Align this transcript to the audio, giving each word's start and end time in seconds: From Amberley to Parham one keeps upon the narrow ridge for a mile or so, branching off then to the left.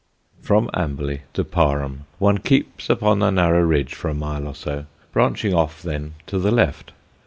From 0.41 0.67
Amberley 0.73 1.21
to 1.35 1.43
Parham 1.43 2.05
one 2.17 2.39
keeps 2.39 2.89
upon 2.89 3.19
the 3.19 3.29
narrow 3.29 3.61
ridge 3.61 3.93
for 3.93 4.09
a 4.09 4.15
mile 4.15 4.47
or 4.47 4.55
so, 4.55 4.87
branching 5.11 5.53
off 5.53 5.83
then 5.83 6.15
to 6.25 6.39
the 6.39 6.49
left. 6.49 6.91